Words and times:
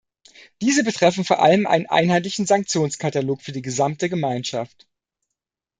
Diese 0.63 0.83
betreffen 0.83 1.23
vor 1.23 1.43
allem 1.43 1.67
einen 1.67 1.85
einheitlichen 1.85 2.47
Sanktionskatalog 2.47 3.39
für 3.43 3.51
die 3.51 3.61
gesamte 3.61 4.09
Gemeinschaft. 4.09 4.87